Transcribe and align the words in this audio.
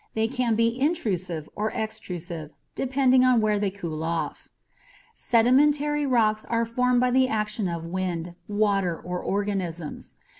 They 0.15 0.27
can 0.27 0.55
be 0.55 0.79
intrusive 0.81 1.47
or 1.55 1.69
extrusive 1.69 2.49
depending 2.73 3.23
on 3.23 3.39
where 3.39 3.59
they 3.59 3.69
cooled 3.69 4.01
off. 4.01 4.49
Sedimentary 5.13 6.07
rocks 6.07 6.43
are 6.45 6.65
formed 6.65 6.99
by 6.99 7.11
the 7.11 7.27
action 7.27 7.67
of 7.67 7.85
wind, 7.85 8.33
water, 8.47 8.99
or 8.99 9.19
organisms. 9.21 10.15